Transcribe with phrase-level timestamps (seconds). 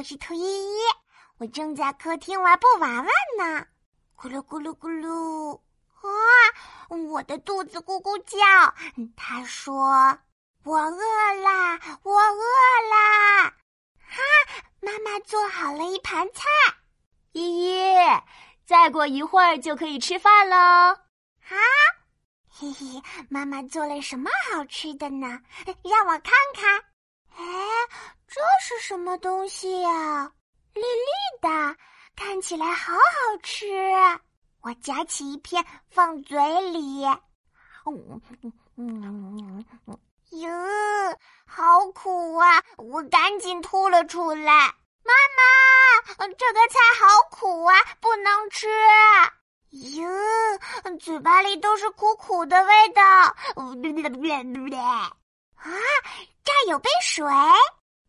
[0.00, 0.78] 我是兔依依，
[1.36, 3.04] 我正在客厅玩布娃娃
[3.36, 3.66] 呢。
[4.16, 5.60] 咕噜咕噜咕噜，
[6.00, 6.08] 啊，
[6.88, 8.38] 我的肚子咕咕叫。
[9.14, 10.18] 他说
[10.64, 12.42] ：“我饿啦，我饿
[12.90, 13.52] 啦。”
[14.08, 14.22] 哈，
[14.80, 16.44] 妈妈做好了一盘菜。
[17.32, 17.94] 依依，
[18.64, 20.56] 再过一会儿就可以吃饭喽。
[20.56, 20.96] 啊，
[22.48, 25.42] 嘿嘿，妈妈做了什么好吃的呢？
[25.84, 26.79] 让我看看。
[28.90, 30.32] 什么东西呀？
[30.74, 31.76] 绿绿的，
[32.16, 33.64] 看起来好好吃。
[34.62, 36.36] 我夹起一片放嘴
[36.72, 37.04] 里，
[37.86, 39.98] 嗯嗯嗯嗯，
[40.40, 40.50] 哟，
[41.46, 42.64] 好苦啊！
[42.78, 44.74] 我赶紧吐了出来。
[45.04, 48.66] 妈妈，这个菜好苦啊，不能吃。
[50.00, 50.08] 哟，
[50.98, 53.02] 嘴巴里都是苦苦的味道。
[53.04, 53.36] 啊，
[56.42, 57.24] 这儿有杯水，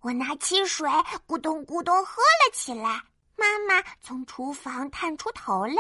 [0.02, 0.90] 我拿起水
[1.28, 3.02] 咕咚咕咚喝了起来。
[3.38, 5.76] 妈妈从厨房探出头来，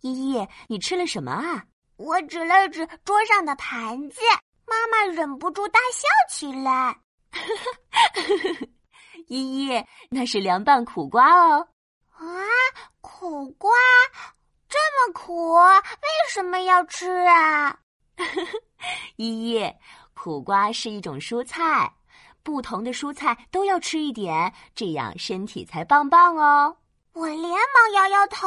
[0.00, 1.64] 依依，你吃了什么啊？
[1.96, 4.20] 我指了指桌上的盘子，
[4.66, 6.98] 妈妈忍不住大笑起来。
[9.28, 11.68] 依依，那是凉拌苦瓜哦。
[12.10, 12.24] 啊，
[13.00, 13.70] 苦瓜
[14.68, 17.78] 这么苦，为什么要吃啊？
[19.16, 19.74] 依依。
[20.14, 21.92] 苦瓜是一种蔬菜，
[22.44, 26.76] 不同的蔬菜都要吃一点，这样身体才棒棒哦。
[27.14, 28.46] 我连忙摇摇头，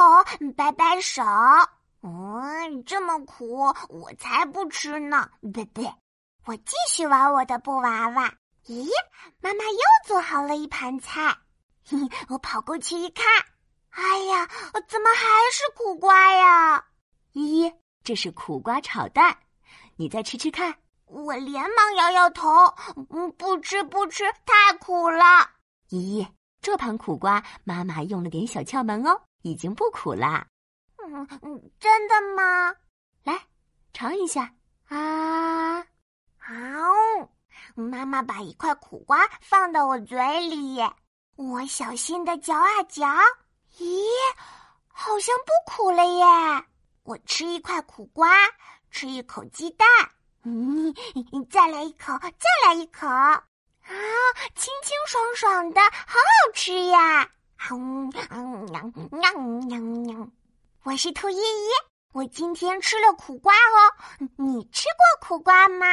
[0.56, 1.22] 摆摆手。
[2.02, 5.28] 嗯，这么苦，我才不吃呢！
[5.52, 5.92] 对对，
[6.46, 8.32] 我继续玩我的布娃娃。
[8.66, 8.88] 咦，
[9.40, 11.36] 妈妈又做好了一盘菜。
[11.84, 11.98] 嘿，
[12.30, 13.26] 我跑过去一看，
[13.90, 14.46] 哎呀，
[14.86, 16.84] 怎么还是苦瓜呀？
[17.32, 17.72] 依依，
[18.04, 19.36] 这是苦瓜炒蛋，
[19.96, 20.72] 你再吃吃看。
[21.10, 22.48] 我连忙摇摇头，
[23.10, 25.24] 嗯，不吃不吃，太苦了。
[25.88, 26.28] 依依，
[26.60, 30.46] 这盘苦瓜妈妈用了点小窍门哦，已经不苦啦。
[30.98, 32.74] 嗯嗯，真的吗？
[33.24, 33.40] 来，
[33.92, 34.52] 尝一下
[34.88, 35.80] 啊！
[36.36, 36.54] 好，
[37.74, 40.78] 妈妈把一块苦瓜放到我嘴里，
[41.36, 43.06] 我小心的嚼啊嚼，
[43.78, 44.04] 咦，
[44.88, 46.24] 好像不苦了耶！
[47.04, 48.28] 我吃一块苦瓜，
[48.90, 49.88] 吃一口鸡蛋。
[50.44, 50.94] 嗯，
[51.50, 53.42] 再来一口，再来一口，啊，
[54.54, 57.28] 清清爽爽的，好好吃呀！
[57.70, 60.32] 嗯嗯娘娘娘娘，
[60.84, 61.68] 我是兔依依，
[62.12, 64.26] 我今天吃了苦瓜哦。
[64.36, 64.86] 你吃
[65.20, 65.86] 过苦瓜吗？